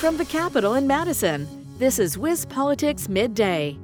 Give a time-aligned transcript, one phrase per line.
[0.00, 3.78] From the Capitol in Madison, this is WisPolitics Midday.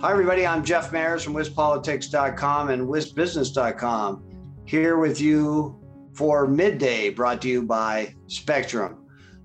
[0.00, 0.46] Hi, everybody.
[0.46, 5.78] I'm Jeff Mayers from WisPolitics.com and WisBusiness.com here with you
[6.14, 9.04] for Midday, brought to you by Spectrum.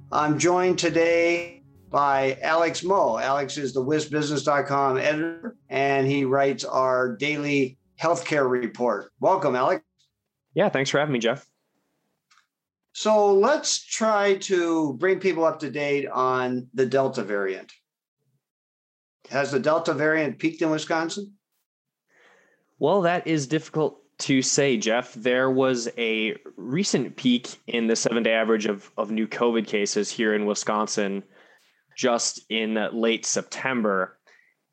[0.10, 3.18] I'm joined today by Alex Moe.
[3.18, 9.12] Alex is the WisBusiness.com editor, and he writes our daily healthcare report.
[9.20, 9.84] Welcome, Alex.
[10.54, 11.49] Yeah, thanks for having me, Jeff.
[13.00, 17.72] So let's try to bring people up to date on the Delta variant.
[19.30, 21.36] Has the Delta variant peaked in Wisconsin?
[22.78, 25.14] Well, that is difficult to say, Jeff.
[25.14, 30.12] There was a recent peak in the seven day average of, of new COVID cases
[30.12, 31.24] here in Wisconsin
[31.96, 34.18] just in late September.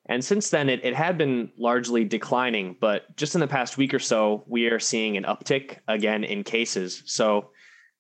[0.07, 2.77] And since then, it, it had been largely declining.
[2.81, 6.43] But just in the past week or so, we are seeing an uptick again in
[6.43, 7.05] cases.
[7.07, 7.51] So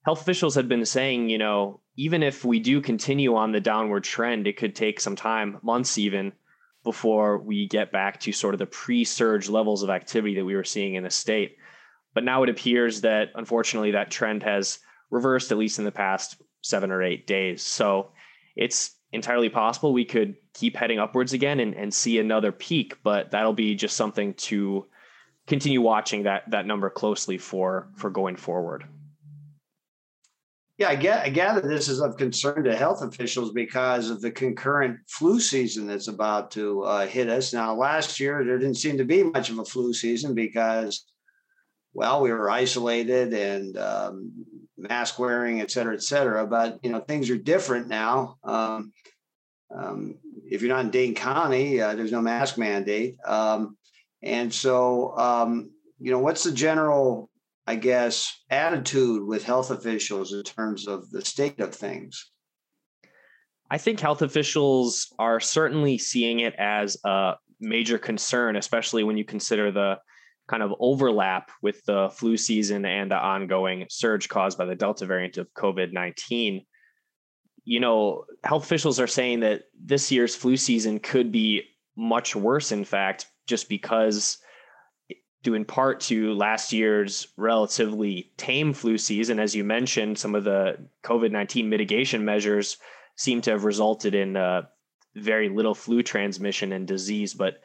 [0.07, 4.05] health officials had been saying, you know, even if we do continue on the downward
[4.05, 6.33] trend, it could take some time, months even,
[6.85, 10.55] before we get back to sort of the pre surge levels of activity that we
[10.55, 11.57] were seeing in the state.
[12.15, 14.79] But now it appears that unfortunately that trend has
[15.11, 17.61] reversed, at least in the past seven or eight days.
[17.63, 18.13] So
[18.55, 23.33] it's entirely possible we could keep heading upwards again and, and see another peak, but
[23.33, 24.87] that'll be just something to
[25.49, 28.85] continue watching that that number closely for for going forward.
[30.79, 34.31] Yeah, I, get, I gather this is of concern to health officials because of the
[34.31, 37.55] concurrent flu season that's about to uh, hit us.
[37.55, 41.07] Now, last year, there didn't seem to be much of a flu season because,
[41.95, 44.33] well, we were isolated and um,
[44.77, 46.47] mask wearing, et cetera, et cetera.
[46.47, 48.37] But, you know, things are different now.
[48.45, 48.93] Um,
[49.75, 53.17] um, if you're not in Dane County, uh, there's no mask mandate.
[53.27, 53.79] Um,
[54.23, 57.31] and so, um, you know, what's the general
[57.67, 62.31] I guess, attitude with health officials in terms of the state of things?
[63.71, 69.25] I think health officials are certainly seeing it as a major concern, especially when you
[69.25, 69.97] consider the
[70.49, 75.05] kind of overlap with the flu season and the ongoing surge caused by the Delta
[75.07, 76.65] variant of COVID 19.
[77.65, 81.65] You know, health officials are saying that this year's flu season could be
[81.97, 84.39] much worse, in fact, just because
[85.47, 89.39] due in part to last year's relatively tame flu season.
[89.39, 92.79] As you mentioned, some of the COVID 19 mitigation measures
[93.15, 94.63] seem to have resulted in uh,
[95.15, 97.33] very little flu transmission and disease.
[97.33, 97.61] But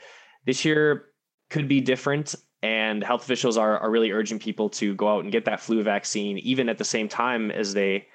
[0.46, 1.06] this year
[1.50, 2.36] could be different.
[2.62, 5.82] And health officials are, are really urging people to go out and get that flu
[5.82, 8.06] vaccine, even at the same time as they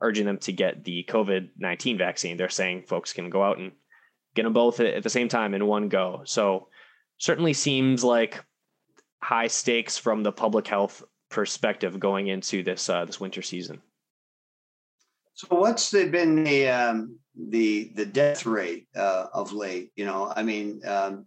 [0.00, 2.36] urging them to get the COVID 19 vaccine.
[2.36, 3.72] They're saying folks can go out and
[4.36, 6.22] get them both at the same time in one go.
[6.26, 6.68] So,
[7.18, 8.44] certainly seems like
[9.22, 13.80] high stakes from the public health perspective going into this uh, this winter season.
[15.34, 19.90] So, what's the, been the um, the the death rate uh, of late?
[19.96, 21.26] You know, I mean, um,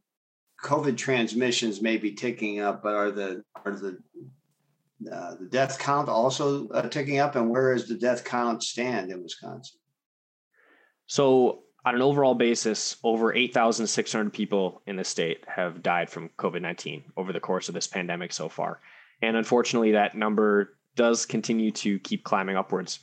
[0.64, 4.00] COVID transmissions may be ticking up, but are the are the
[5.12, 7.36] uh, the death count also uh, ticking up?
[7.36, 9.80] And where does the death count stand in Wisconsin?
[11.08, 16.62] So on an overall basis, over 8,600 people in the state have died from COVID
[16.62, 18.80] 19 over the course of this pandemic so far.
[19.22, 23.00] And unfortunately, that number does continue to keep climbing upwards.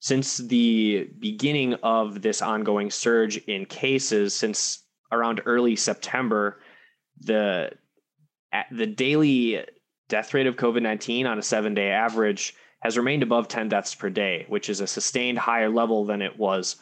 [0.00, 6.60] Since the beginning of this ongoing surge in cases, since around early September,
[7.20, 7.72] the
[8.72, 9.64] the daily
[10.08, 13.94] death rate of COVID 19 on a seven day average has remained above 10 deaths
[13.94, 16.76] per day, which is a sustained higher level than it was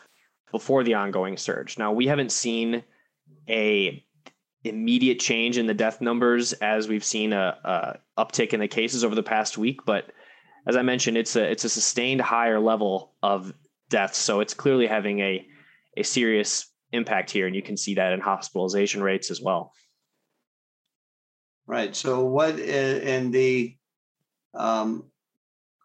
[0.50, 1.78] before the ongoing surge.
[1.78, 2.82] Now we haven't seen
[3.48, 4.04] a
[4.64, 7.56] immediate change in the death numbers as we've seen a,
[8.16, 10.10] a, uptick in the cases over the past week, but
[10.66, 13.54] as I mentioned, it's a it's a sustained higher level of
[13.88, 15.47] deaths, so it's clearly having a
[15.97, 19.72] a serious impact here, and you can see that in hospitalization rates as well.
[21.66, 21.94] Right.
[21.97, 23.76] So, what in the
[24.54, 25.10] um,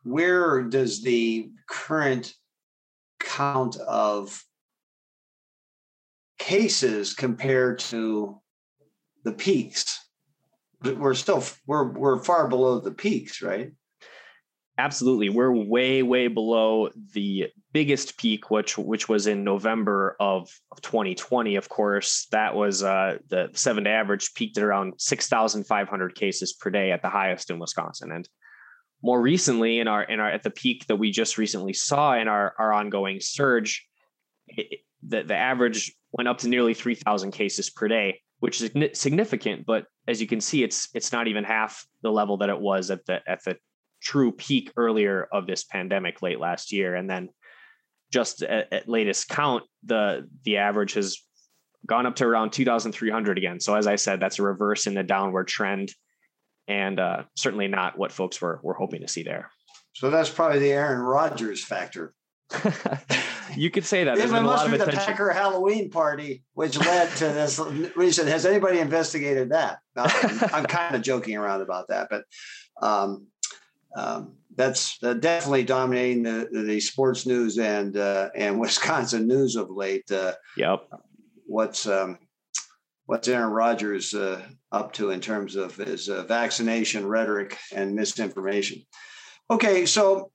[0.03, 2.33] where does the current
[3.19, 4.43] count of
[6.43, 8.37] cases compared to
[9.23, 9.97] the peaks.
[10.83, 13.71] We're still we're we're far below the peaks right?
[14.77, 15.29] Absolutely.
[15.29, 21.55] We're way way below the biggest peak which which was in november of, of 2020
[21.55, 22.27] of course.
[22.31, 27.01] That was uh, the seven day average peaked at around 6500 cases per day at
[27.01, 28.11] the highest in wisconsin.
[28.11, 28.27] And
[29.01, 32.27] more recently in our in our at the peak that we just recently saw in
[32.27, 33.87] our our ongoing surge
[34.47, 39.65] it, the, the average went up to nearly 3000 cases per day which is significant
[39.65, 42.89] but as you can see it's it's not even half the level that it was
[42.91, 43.57] at the at the
[44.01, 47.29] true peak earlier of this pandemic late last year and then
[48.13, 51.17] just at, at latest count, the the average has
[51.85, 53.59] gone up to around 2,300 again.
[53.59, 55.91] So as I said, that's a reverse in the downward trend,
[56.67, 59.49] and uh, certainly not what folks were were hoping to see there.
[59.93, 62.13] So that's probably the Aaron Rodgers factor.
[63.55, 64.17] You could say that.
[64.17, 67.59] There's it must be the Packer Halloween party, which led to this
[67.95, 68.27] reason.
[68.27, 69.79] Has anybody investigated that?
[69.95, 72.23] I'm, I'm kind of joking around about that, but
[72.81, 73.27] um,
[73.95, 79.69] um, that's uh, definitely dominating the, the sports news and uh, and Wisconsin news of
[79.69, 80.09] late.
[80.11, 80.87] Uh, yep.
[81.45, 82.17] What's um,
[83.05, 84.41] what's Aaron Rodgers uh,
[84.71, 88.81] up to in terms of his uh, vaccination rhetoric and misinformation?
[89.51, 90.31] Okay, so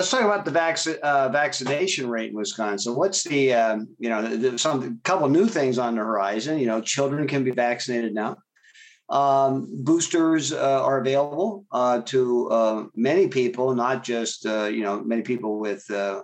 [0.00, 2.94] let's talk about the vac- uh, vaccination rate in Wisconsin.
[2.96, 6.58] What's the um, you know some couple new things on the horizon?
[6.58, 8.38] You know, children can be vaccinated now.
[9.10, 15.02] Um, boosters uh, are available uh, to uh, many people, not just uh, you know
[15.02, 16.22] many people with uh,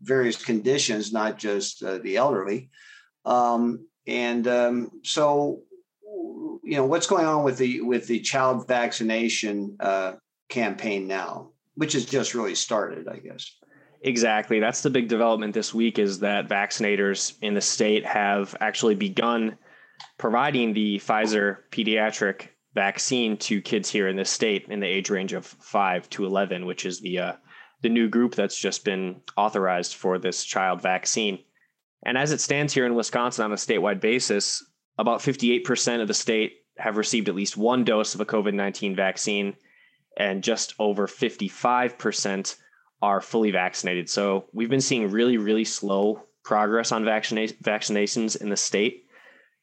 [0.00, 2.70] various conditions, not just the elderly.
[3.26, 5.60] Um, and um, so,
[6.64, 9.76] you know, what's going on with the with the child vaccination
[10.48, 13.50] campaign now, which has just really started, I guess.
[14.02, 14.58] Exactly.
[14.58, 19.56] That's the big development this week is that vaccinators in the state have actually begun
[20.18, 25.32] providing the Pfizer pediatric vaccine to kids here in the state in the age range
[25.32, 27.32] of 5 to 11, which is the uh,
[27.82, 31.40] the new group that's just been authorized for this child vaccine.
[32.04, 34.64] And as it stands here in Wisconsin on a statewide basis,
[34.98, 38.94] about 58% of the state have received at least one dose of a COVID 19
[38.96, 39.54] vaccine,
[40.16, 42.56] and just over 55%
[43.00, 44.08] are fully vaccinated.
[44.08, 49.06] So we've been seeing really, really slow progress on vaccina- vaccinations in the state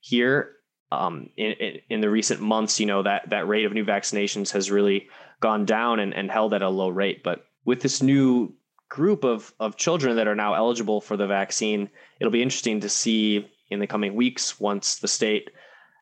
[0.01, 0.56] here.
[0.92, 4.72] Um, in, in the recent months, you know that that rate of new vaccinations has
[4.72, 5.07] really
[5.40, 7.24] gone down and, and held at a low rate.
[7.24, 8.54] But with this new
[8.90, 12.90] group of of children that are now eligible for the vaccine, it'll be interesting to
[12.90, 15.52] see in the coming weeks once the state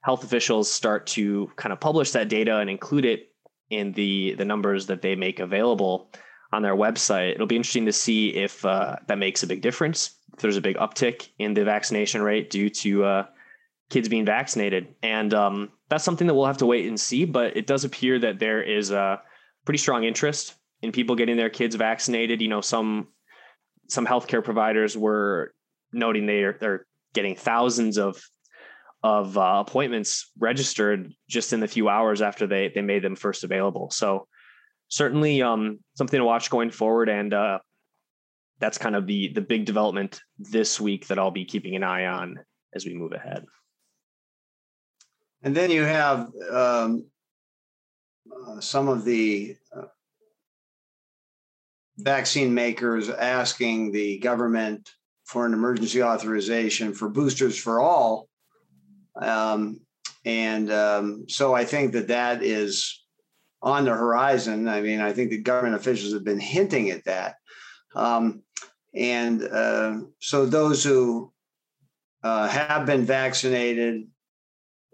[0.03, 3.33] health officials start to kind of publish that data and include it
[3.69, 6.11] in the the numbers that they make available
[6.51, 7.33] on their website.
[7.33, 10.15] It'll be interesting to see if uh, that makes a big difference.
[10.33, 13.25] If there's a big uptick in the vaccination rate due to uh,
[13.89, 17.25] kids being vaccinated, and um, that's something that we'll have to wait and see.
[17.25, 19.21] But it does appear that there is a
[19.65, 22.41] pretty strong interest in people getting their kids vaccinated.
[22.41, 23.07] You know, some
[23.87, 25.53] some healthcare providers were
[25.91, 28.21] noting they are they're getting thousands of
[29.07, 33.44] of uh, appointments registered just in the few hours after they they made them first
[33.45, 33.89] available.
[33.89, 34.27] So
[34.89, 37.59] certainly um, something to watch going forward, and uh,
[38.59, 42.06] that's kind of the the big development this week that I'll be keeping an eye
[42.06, 42.39] on
[42.75, 43.45] as we move ahead.
[45.42, 47.06] And then you have um,
[48.30, 49.83] uh, some of the uh,
[51.98, 54.89] vaccine makers asking the government
[55.24, 58.27] for an emergency authorization for boosters for all
[59.21, 59.79] um,
[60.25, 63.01] and um, so I think that that is
[63.61, 64.67] on the horizon.
[64.67, 67.35] I mean, I think the government officials have been hinting at that.
[67.95, 68.43] Um,
[68.93, 71.31] and uh, so those who
[72.23, 74.07] uh, have been vaccinated,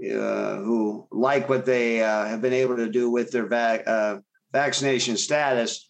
[0.01, 3.51] uh, who like what they uh, have been able to do with their
[3.87, 4.19] uh,
[4.51, 5.89] vaccination status,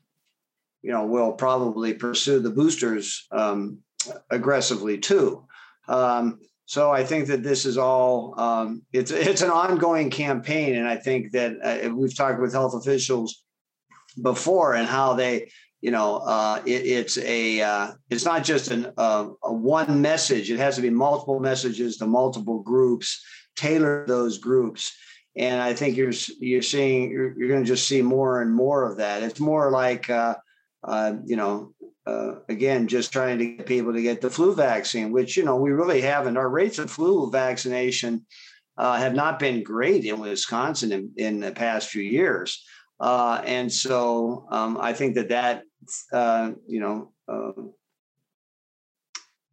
[0.82, 3.80] you know, will probably pursue the boosters um,
[4.30, 5.46] aggressively too.
[5.88, 10.88] Um, so I think that this is all um, it's it's an ongoing campaign, and
[10.88, 13.44] I think that uh, we've talked with health officials
[14.22, 15.52] before and how they,
[15.82, 20.50] you know, uh, it, it's a uh, it's not just an, uh, a one message;
[20.50, 23.22] it has to be multiple messages to multiple groups,
[23.58, 24.96] tailor those groups,
[25.36, 28.90] and I think you're you're seeing you're, you're going to just see more and more
[28.90, 29.24] of that.
[29.24, 30.10] It's more like.
[30.10, 30.36] Uh,
[30.86, 31.74] uh, you know,
[32.06, 35.56] uh, again, just trying to get people to get the flu vaccine, which, you know,
[35.56, 36.38] we really haven't.
[36.38, 38.26] Our rates of flu vaccination
[38.78, 42.64] uh, have not been great in Wisconsin in, in the past few years.
[43.00, 45.64] Uh, and so um, I think that that,
[46.12, 47.74] uh, you know, um,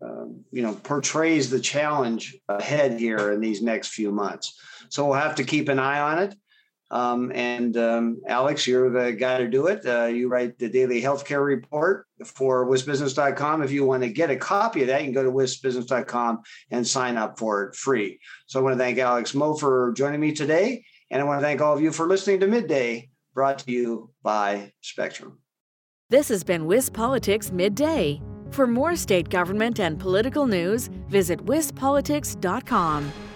[0.03, 4.59] um, you know, portrays the challenge ahead here in these next few months.
[4.89, 6.35] So we'll have to keep an eye on it.
[6.91, 9.87] Um, and um, Alex, you're the guy to do it.
[9.87, 13.63] Uh, you write the daily healthcare report for wisbusiness.com.
[13.63, 16.87] If you want to get a copy of that, you can go to wisbusiness.com and
[16.87, 18.19] sign up for it free.
[18.47, 20.85] So I want to thank Alex Moe for joining me today.
[21.11, 24.11] And I want to thank all of you for listening to Midday, brought to you
[24.23, 25.39] by Spectrum.
[26.09, 28.21] This has been WisPolitics Midday.
[28.51, 33.30] For more state government and political news, visit wispolitics.com.